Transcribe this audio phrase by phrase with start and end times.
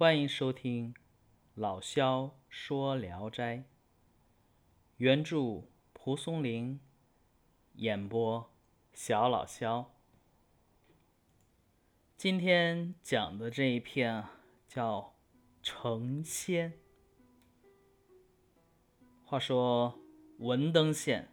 [0.00, 0.94] 欢迎收听
[1.54, 3.56] 老萧说《聊斋》，
[4.96, 6.80] 原著蒲松龄，
[7.74, 8.50] 演播
[8.94, 9.92] 小老萧。
[12.16, 15.00] 今天讲的这一篇啊，叫
[15.62, 16.72] 《成仙》。
[19.22, 20.00] 话说
[20.38, 21.28] 文登县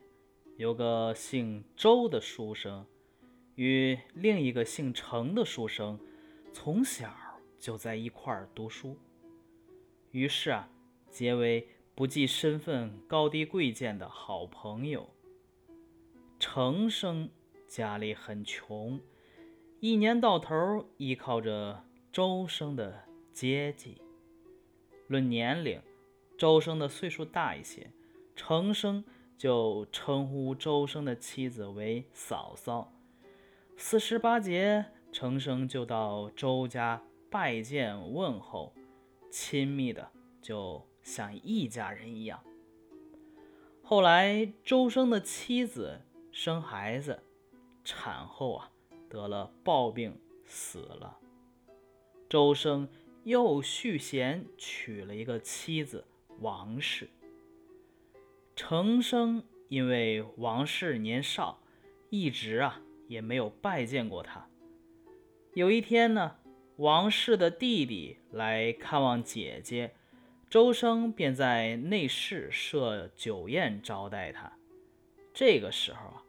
[0.58, 2.86] 有个姓周的书生，
[3.56, 5.98] 与另一个姓程的书生，
[6.52, 7.16] 从小
[7.60, 8.98] 就在一块儿读书，
[10.12, 10.70] 于是啊，
[11.10, 15.10] 结为不计身份高低贵贱的好朋友。
[16.40, 17.30] 程生
[17.68, 19.00] 家里很穷。
[19.80, 24.02] 一年到头依靠着周生的接济。
[25.08, 25.82] 论年龄，
[26.38, 27.92] 周生的岁数大一些，
[28.36, 29.04] 程生
[29.38, 32.92] 就称呼周生的妻子为嫂嫂。
[33.76, 38.74] 四十八节，程生就到周家拜见问候，
[39.30, 42.44] 亲密的就像一家人一样。
[43.84, 47.24] 后来，周生的妻子生孩子，
[47.84, 48.72] 产后啊。
[49.10, 51.18] 得了暴病，死了。
[52.28, 52.90] 周生
[53.24, 56.04] 又续弦娶了一个妻子
[56.42, 57.10] 王氏。
[58.54, 61.62] 程生因为王氏年少，
[62.10, 64.50] 一直啊也没有拜见过他。
[65.54, 66.36] 有一天呢，
[66.78, 69.96] 王氏的弟弟来看望姐姐，
[70.48, 74.54] 周生便在内室设酒宴招待他。
[75.34, 76.24] 这个时候啊，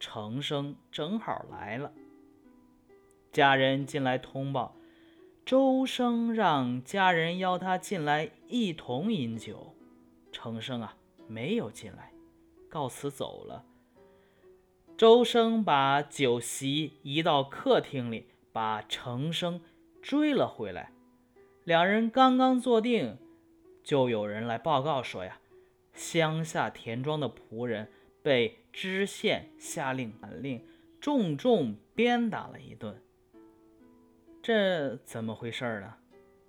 [0.00, 1.92] 程生正好来了。
[3.30, 4.74] 家人进来通报，
[5.44, 9.72] 周生让家人邀他进来一同饮酒。
[10.32, 10.96] 程生啊，
[11.28, 12.12] 没有进来，
[12.68, 13.64] 告辞走了。
[14.96, 19.60] 周生把酒席移到客厅里，把程生
[20.06, 20.92] 追了回来。
[21.64, 23.18] 两人刚刚坐定，
[23.82, 25.40] 就有人来报告说呀，
[25.92, 27.90] 乡下田庄的仆人
[28.22, 30.64] 被知县下令喊令，
[31.00, 33.02] 重重鞭打了一顿。
[34.40, 35.94] 这怎么回事呢？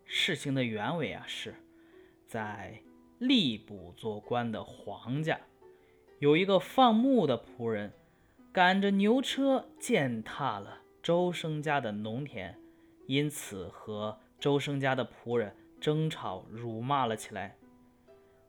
[0.05, 1.55] 事情的原委啊，是
[2.27, 2.79] 在
[3.19, 5.39] 吏部做官的黄家，
[6.19, 7.91] 有一个放牧的仆人，
[8.53, 12.55] 赶着牛车践踏了周生家的农田，
[13.07, 17.57] 因此和周生家的仆人争吵辱骂了起来。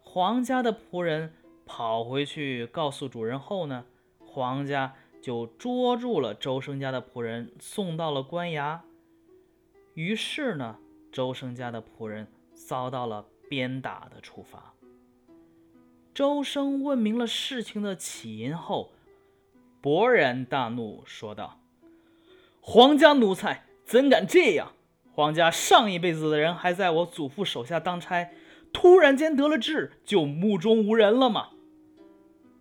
[0.02, 1.32] 黄家的仆人
[1.64, 3.86] 跑回去告诉主人后呢，
[4.18, 8.80] 黄家就捉住了周生家的仆人，送到了官衙。
[9.94, 10.78] 于是呢，
[11.12, 14.74] 周生家的仆人遭到了鞭打的处罚。
[16.14, 18.90] 周生问明了事情的起因后，
[19.82, 21.60] 勃然大怒，说道
[22.60, 24.72] ：“皇家奴才怎敢这样？
[25.14, 28.30] 皇家上一辈子的人还在我祖父手下当差，
[28.70, 31.52] 突然间得了志，就目中无人了吗？”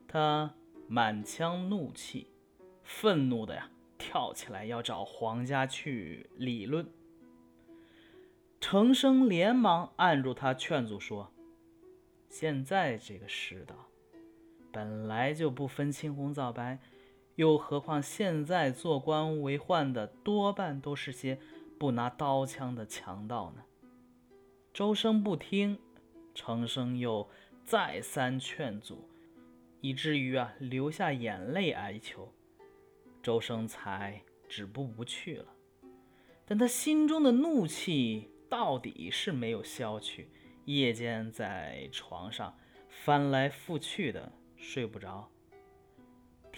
[0.08, 0.56] 他
[0.88, 2.28] 满腔怒气，
[2.82, 6.88] 愤怒的呀，跳起来要找皇家去理论。
[8.62, 11.30] 程生连忙按住他，劝阻说
[12.30, 13.76] ：“现在这个世道，
[14.72, 16.80] 本来就不分青红皂白，
[17.38, 21.40] 又何况现在做官为宦的多半都是些
[21.80, 23.64] 不拿刀枪的强盗呢？”
[24.74, 25.80] 周生不听，
[26.36, 27.30] 程生又
[27.64, 29.10] 再三劝阻，
[29.80, 32.34] 以至于啊流下眼泪哀求，
[33.24, 35.46] 周生才止步不去了。
[36.46, 38.30] 但他心中的怒气。
[38.50, 40.32] 到底是没有消去，
[40.64, 45.30] 夜间在床上翻来覆去的睡不着。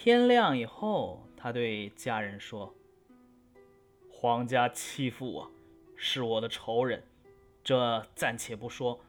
[0.02, 2.74] 天亮以后，他对家人说
[4.10, 5.52] ：“皇家欺负我，
[5.98, 7.04] 是我的仇人，
[7.66, 9.02] 这暂且不说。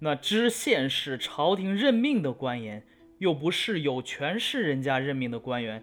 [0.00, 2.86] 那知县是朝廷任命的官员，
[3.16, 5.82] 又不是有权势人家任命的官员，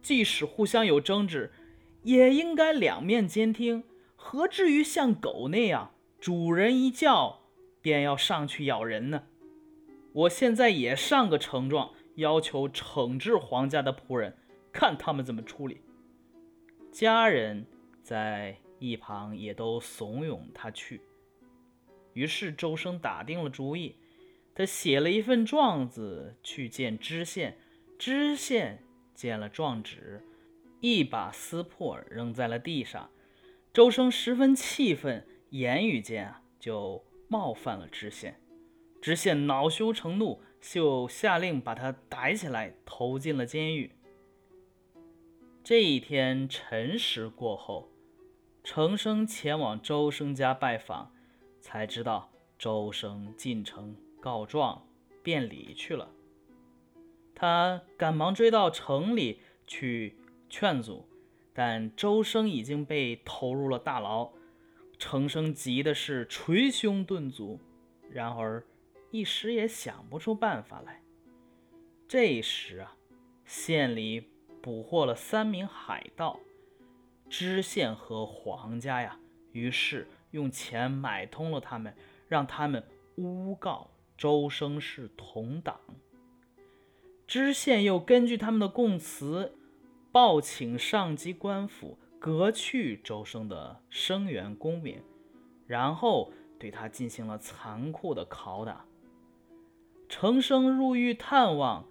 [0.00, 1.50] 即使互相有争执，
[2.04, 3.82] 也应该两面监听。”
[4.14, 7.40] 何至于像狗那样，主人一叫
[7.80, 9.24] 便要上去咬人呢？
[10.12, 11.90] 我现在也上个呈状，
[12.22, 14.34] 要求惩治皇家的仆人，
[14.72, 15.82] 看他们怎么处理。
[16.90, 17.66] 家人
[18.02, 21.02] 在一旁也都怂恿他去。
[22.14, 23.96] 于是周生打定了主意，
[24.54, 27.58] 他写了一份状子去见知县。
[27.98, 28.82] 知县
[29.14, 30.24] 见了状纸，
[30.80, 33.10] 一把撕破，扔在了地上。
[33.72, 38.40] 周生十分气愤，言语间啊就冒犯了知县。
[39.00, 43.90] 知县恼羞成怒，就下令把他逮起来，投进了监狱。
[45.64, 47.88] 这一天辰时过后，
[48.64, 51.12] 程生前往周生家拜访，
[51.60, 54.86] 才知道周生进城告状
[55.22, 56.08] 便离去了。
[57.34, 60.16] 他赶忙追到城里去
[60.48, 61.04] 劝阻，
[61.52, 64.30] 但周生已经被投入了大牢。
[64.96, 67.58] 程生急的是捶胸顿足，
[68.08, 68.64] 然而
[69.12, 71.02] 一时也想不出办法来。
[72.08, 72.96] 这时啊，
[73.44, 74.30] 县里
[74.62, 76.40] 捕获了三名海盗，
[77.28, 79.18] 知县和黄家呀，
[79.52, 81.94] 于是用钱买通了他们，
[82.26, 82.82] 让他们
[83.16, 85.78] 诬告周生是同党。
[87.26, 89.54] 知县又根据他们的供词，
[90.10, 95.02] 报请上级官府革去周生的生源功名，
[95.66, 98.86] 然后对他进行了残酷的拷打。
[100.14, 101.88] 程生入狱探望，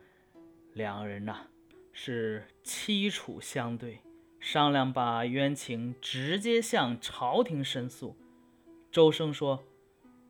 [0.74, 1.48] 两人呐
[1.92, 4.02] 是凄楚相对，
[4.40, 8.16] 商量把冤情直接向朝廷申诉。
[8.92, 9.64] 周生说：“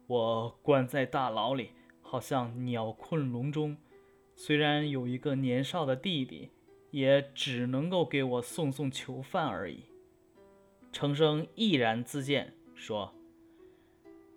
[0.07, 1.71] 我关在大牢里，
[2.01, 3.75] 好像鸟困笼中。”
[4.35, 6.49] 虽然有一个年少的弟弟，
[6.91, 9.83] 也只能够给我送送囚犯而已。
[10.93, 13.13] 程生毅然自荐说：“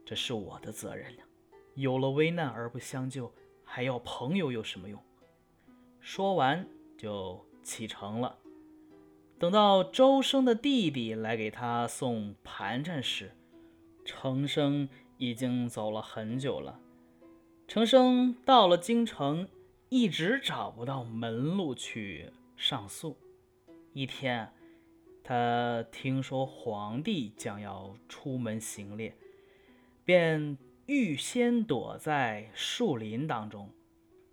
[0.05, 1.15] 这是我的责任
[1.77, 3.33] 有了危难而不相救，
[3.75, 5.03] 还要朋友有什么用？”
[5.99, 6.65] 说完
[6.97, 8.39] 就启程了。
[9.37, 13.33] 等到周生的弟弟来给他送盘缠时，
[14.05, 14.89] 程生
[15.19, 16.79] 已经走了很久了。
[17.67, 19.49] 程生到了京城。
[19.91, 23.17] 一直找不到门路去上诉。
[23.93, 24.51] 一天，
[25.23, 29.17] 他听说皇帝将要出门行猎，
[30.05, 33.71] 便预先躲在树林当中。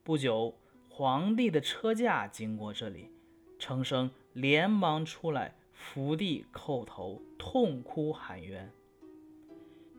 [0.04, 0.56] 不久，
[0.90, 3.10] 皇帝的车驾经过这里，
[3.58, 8.72] 程生连忙出来伏地叩头，痛哭喊冤。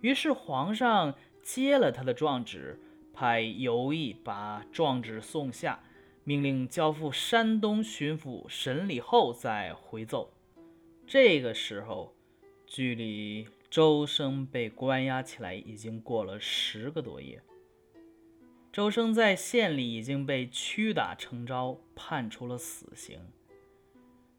[0.01, 2.79] 于是皇上接了他的状纸。
[3.15, 5.85] 派游役把状纸送下，
[6.25, 10.33] 命令交付山东巡抚审理后再回奏。
[11.07, 12.15] 这个时候，
[12.67, 17.43] 距离周生被关押起来已经过了十个多月。
[18.71, 23.19] 周生在县里已经被屈打成招，判处了死刑。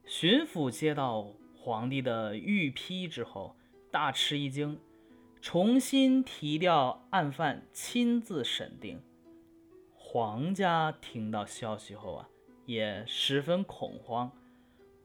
[0.05, 3.55] 巡抚接到皇帝的御批之后，
[3.89, 4.79] 大吃一惊。
[5.41, 9.01] 重新提调案犯，亲自审定。
[9.95, 12.29] 黄家听到消息后啊，
[12.67, 14.31] 也十分恐慌，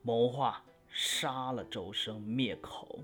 [0.03, 2.99] 谋划杀了周生灭口。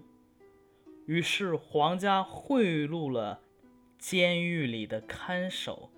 [1.06, 3.42] 于是黄家贿赂了
[3.98, 5.90] 监狱里的看守，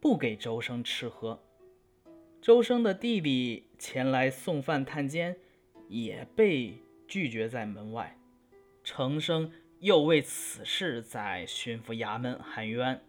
[0.00, 1.42] 不给周生吃喝。
[2.40, 5.36] 周生的弟弟前来送饭探监，
[5.88, 8.18] 也被拒绝在门外。
[8.82, 9.52] 程生。
[9.80, 13.00] 又为此事在巡抚衙门喊冤，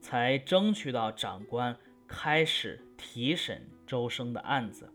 [0.00, 1.76] 才争取到长官
[2.06, 4.92] 开始提审周生的案子。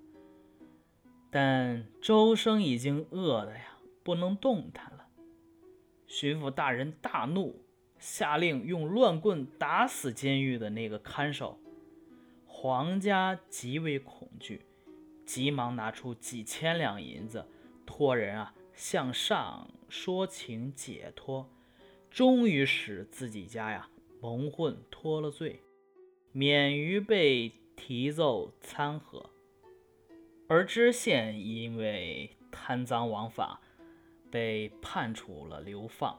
[1.30, 4.96] 但周生已经饿得呀不能动弹。
[6.07, 7.63] 巡抚大人大怒，
[8.00, 11.59] 下令用乱棍打死监狱的那个看守。
[12.45, 14.65] 皇家极为恐惧，
[15.25, 17.45] 急忙拿出几千两银子，
[17.86, 18.54] 托人啊。
[18.74, 21.50] 向上说情解脱，
[22.12, 23.90] 终于使自己家呀
[24.21, 25.64] 蒙混脱了罪，
[26.31, 29.26] 免于被提奏参劾。
[30.47, 33.59] 而知县因为贪赃枉法，
[34.37, 36.15] 被判处了流放。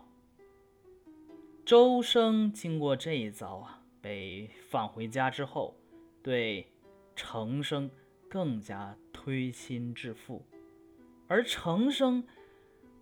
[1.65, 5.77] 周生经过这一遭啊，被放回家之后，
[6.21, 6.67] 对
[7.15, 7.89] 程生
[8.29, 10.45] 更加推心置腹，
[11.29, 12.25] 而程生。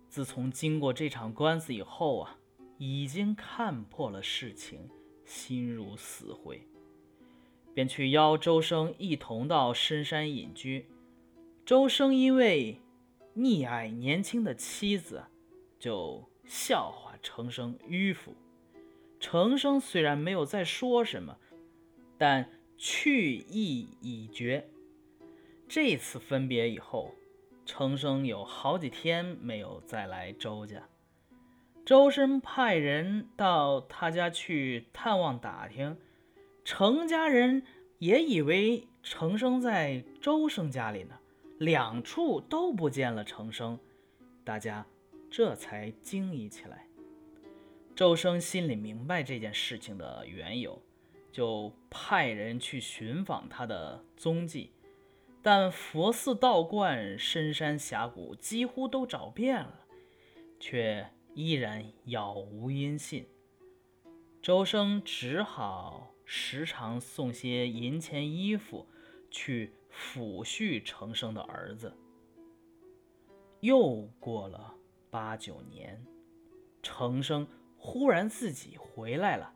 [0.07, 2.37] 自从经过这场官司以后啊，
[2.77, 4.87] 已经看破了事情，
[5.25, 6.61] 心如死灰，
[7.73, 10.85] 便去邀周生一同到深山隐居。
[11.65, 12.79] 周生因为
[13.37, 15.23] 溺爱年轻的妻子，
[15.77, 18.35] 就笑话程生迂腐。
[19.19, 21.37] 程生虽然没有再说什么，
[22.17, 24.67] 但去意已决。
[25.67, 27.13] 这次分别以后。
[27.69, 30.87] 程生有好几天没有再来周家，
[31.85, 35.97] 周深派人到他家去探望打听，
[36.63, 37.63] 程家人
[37.99, 41.19] 也以为程生在周生家里呢，
[41.59, 43.79] 两处都不见了成生，
[44.43, 44.85] 大家
[45.29, 46.87] 这才惊疑起来。
[47.95, 50.79] 周生心里明白这件事情的缘由，
[51.31, 54.71] 就派人去寻访他的踪迹。
[55.41, 59.85] 但佛寺、道观、深山峡谷几乎都找遍了，
[60.59, 63.27] 却依然杳无音信。
[64.41, 68.87] 周生只好时常送些银钱衣服
[69.31, 71.91] 去抚恤程生的儿子。
[73.61, 74.75] 又过了
[75.09, 76.05] 八九年，
[76.83, 79.51] 程生忽然自己回来了。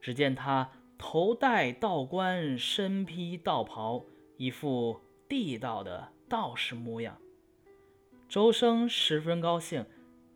[0.00, 4.04] 只见他头戴道冠，身披道袍，
[4.36, 7.18] 一副地道的道士模样。
[8.28, 9.84] 周生十分高兴，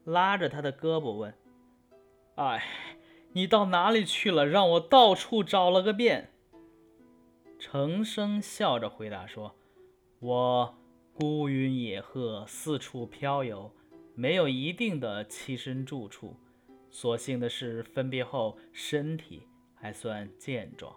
[0.05, 1.33] 拉着他的胳膊问
[2.35, 2.65] ：“哎，
[3.33, 4.45] 你到哪里去了？
[4.45, 6.31] 让我到处找了个遍。”
[7.65, 9.55] 程生笑着回答说
[10.19, 10.75] ：“我。”
[11.15, 13.71] 孤云野鹤，四处飘游，
[14.17, 16.35] 没有一定的栖身住处。
[16.91, 20.97] 所幸的是，分别后身体还算健壮。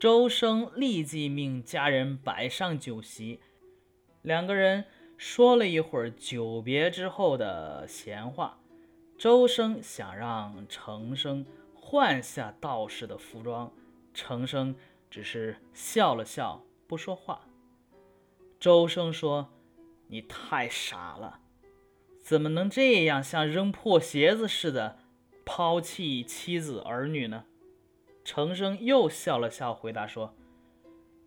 [0.00, 3.40] 周生立即命家人摆上酒席，
[4.22, 4.86] 两个人
[5.18, 8.58] 说了一会儿久别之后的闲话。
[9.18, 13.70] 周生想让程生换下道士的服装，
[14.14, 14.74] 程生
[15.14, 17.42] 只是笑了笑，不说话。
[18.58, 19.48] 周生说
[20.10, 21.38] ：“你太傻了，
[22.18, 24.98] 怎么能这样像扔破鞋子似的
[25.44, 27.44] 抛弃妻子儿女呢？”
[28.24, 30.34] 程生又笑了笑，回答说：“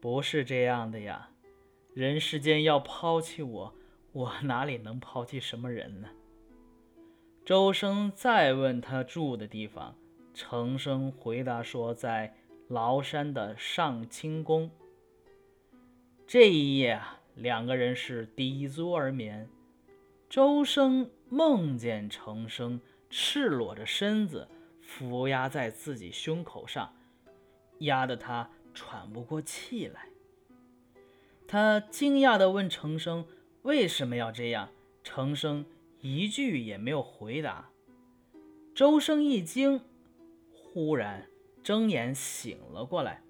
[0.02, 1.30] 不是这样的呀，
[1.94, 3.74] 人世间要抛弃我，
[4.12, 6.10] 我哪里能抛弃什么人呢？”
[7.46, 9.96] 周生再问他住的地方，
[10.34, 12.36] 程生回答说：“在
[12.70, 14.70] 崂山的上清宫。”
[16.28, 17.14] 这一夜啊。
[17.40, 19.48] 两个人是抵足而眠，
[20.28, 22.82] 周生梦见程生
[23.12, 24.48] 赤裸着身子
[24.82, 26.92] 伏压在自己胸口上，
[27.82, 30.10] 压得他喘不过气来。
[31.48, 33.24] 他惊讶地问程生
[33.62, 34.72] 为什么要这样，
[35.04, 35.64] 程生
[36.02, 37.70] 一句也没有回答。
[38.74, 39.80] 周生一惊，
[40.52, 41.30] 忽然
[41.68, 43.22] 睁眼醒了过来。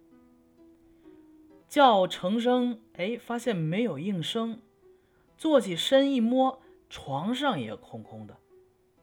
[1.67, 4.61] 叫程生，哎，发现没有应声，
[5.35, 8.37] 坐起身一摸，床上也空空的。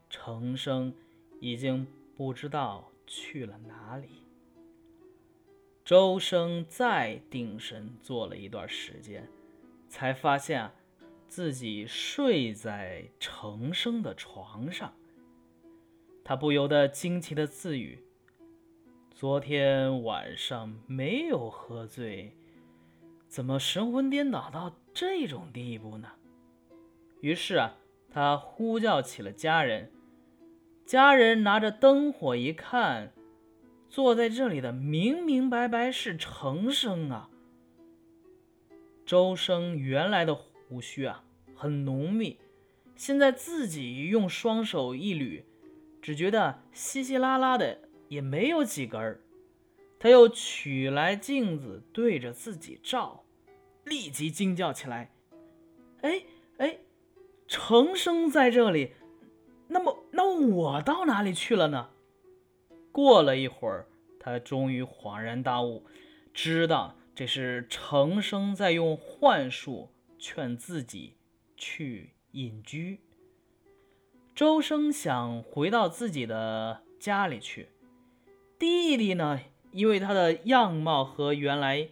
[0.08, 0.94] 程生
[1.40, 1.84] 已经
[2.16, 4.22] 不知道去了哪里。
[5.84, 9.28] 周生再定神坐了一段时间，
[9.88, 10.70] 才发现，
[11.26, 14.94] 自己睡在程生的床上。
[16.22, 17.98] 他不由得惊奇的自语
[19.16, 22.36] ：“昨天晚上没有喝醉。”
[23.28, 26.08] 怎么神魂颠倒到这种地步呢？
[27.20, 27.76] 于是啊，
[28.10, 29.92] 他呼叫起了家人。
[30.84, 33.12] 家人拿着灯火一看，
[33.88, 37.30] 坐在这里的明明白白是程生啊。
[39.06, 41.22] 周生原来的胡须啊
[41.54, 42.38] 很浓密，
[42.96, 45.44] 现在自己用双手一捋，
[46.02, 49.20] 只觉得稀稀拉拉的，也没有几根儿。
[49.98, 53.24] 他又取来镜子对着自己照。
[53.84, 55.10] 立即惊叫起来
[56.00, 56.22] ：“哎
[56.56, 56.78] 哎，
[57.46, 58.92] 程生在这里，
[59.68, 61.90] 那么那我到哪里去了呢？”
[62.90, 63.86] 过了一会儿，
[64.18, 65.84] 他终于恍然大悟，
[66.32, 71.16] 知道这是程生在用幻术劝自己
[71.56, 73.00] 去隐居。
[74.34, 77.68] 周生想回到自己的家里去，
[78.58, 79.40] 弟弟呢，
[79.72, 81.88] 因为他的样貌和原来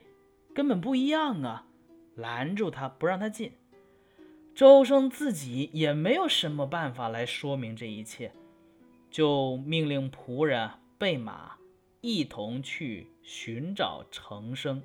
[0.54, 1.66] 根本不一样啊。
[2.14, 3.52] 拦住他，不让他进。
[4.54, 8.32] 周生自己也没有什么办法来说明这一切，
[9.10, 11.56] 就命令仆人备马，
[12.02, 14.82] 一同去寻找程生。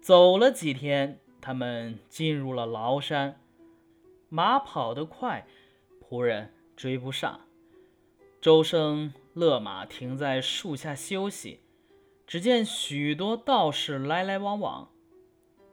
[0.00, 3.38] 走了几天，他们进入了崂山，
[4.30, 5.46] 马跑得快，
[6.00, 7.40] 仆人追不上。
[8.40, 11.60] 周生勒马停在树下休息，
[12.26, 14.90] 只见许多道士来来往往。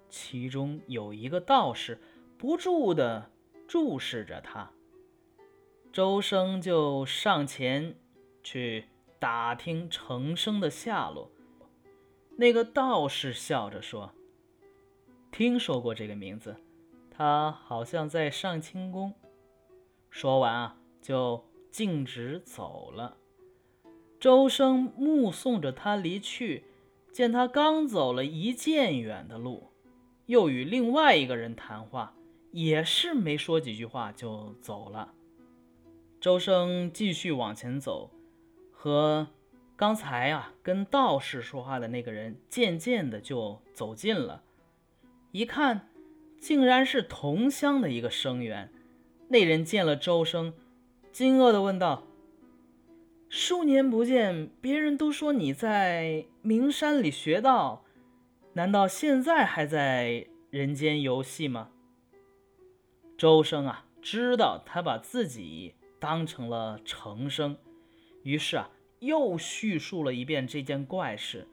[0.10, 1.98] 其中有一个道士
[2.38, 3.32] 不住地
[3.66, 4.70] 注视着他，
[5.94, 7.96] 周生就上前
[8.44, 11.32] 去打听程生的下落。
[12.36, 14.14] 那个道士笑着说
[15.32, 16.54] ：“听说过这个名字，
[17.10, 19.14] 他好像在上清宫。”
[20.12, 21.42] 说完啊，就
[21.72, 23.16] 径直走了。
[24.24, 26.64] 周生目送着他离去，
[27.12, 29.74] 见他刚走了一箭远的路。
[30.28, 32.16] 又与另外一个人谈话，
[32.54, 35.14] 也是没说几句话就走了。
[36.22, 38.12] 周生继续往前走，
[38.72, 39.28] 和
[39.76, 44.42] 刚才啊跟道士说话的那个人渐渐的就走近了。
[45.34, 45.90] 一看，
[46.40, 48.72] 竟然是同乡的一个生员。
[49.28, 50.54] 那人见了周生，
[51.12, 52.04] 惊愕的问道
[53.36, 57.84] ：“数年不见，别人都说你在名山里学道，
[58.54, 61.72] 难道现在还在人间游戏吗？”
[63.18, 67.58] 周生啊，知道他把自己当成了程生，
[68.22, 71.48] 于是啊，又叙述了一遍这件怪事。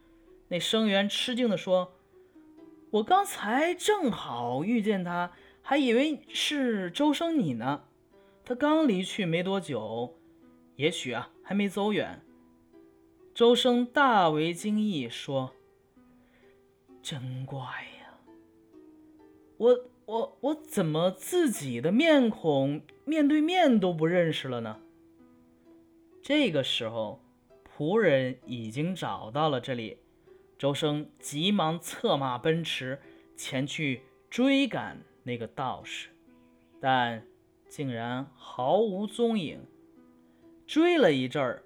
[0.48, 1.94] 那生员吃惊地说
[2.92, 5.32] ：“我刚才正好遇见他，
[5.62, 7.84] 还以为是周生你呢。
[8.44, 10.18] 他刚离去没多久，
[10.76, 12.22] 也许啊，还没走远。”
[13.34, 15.52] 周生大为惊异，说
[17.02, 18.14] ：“真怪呀，
[19.56, 24.80] 我。”我我怎么自己的面孔面对面都不认识了呢？
[26.20, 27.20] 这个时候，
[27.64, 29.98] 仆人已经找到了这里，
[30.58, 32.98] 周生急忙策马奔驰
[33.36, 36.08] 前去追赶那个道士，
[36.80, 37.24] 但
[37.68, 39.64] 竟然毫无踪影。
[40.70, 41.64] 追了一阵儿，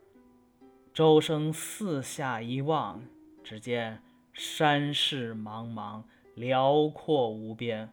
[0.95, 3.05] 周生四下一望，
[3.43, 4.01] 只见
[4.33, 7.93] 山势茫茫，辽阔无边。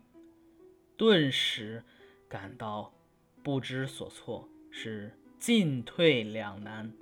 [0.95, 1.83] 顿时
[2.29, 2.93] 感到
[3.43, 6.93] 不知所措，是进退两难。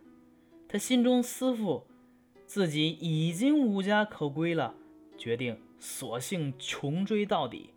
[0.67, 1.85] 他心中思妇
[2.47, 4.73] 自己已经无家可归了，
[5.19, 7.75] 决定索性穷追到底。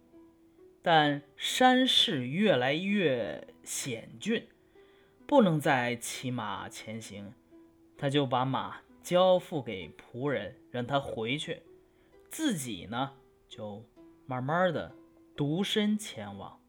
[0.81, 4.47] 但山势越来越险峻，
[5.33, 7.33] 不能再骑马前行，
[7.97, 11.63] 他就把马交付给仆人，让他回去，
[12.29, 13.13] 自己呢
[13.49, 13.83] 就
[14.27, 14.95] 慢慢的。
[15.35, 16.61] 独身前往。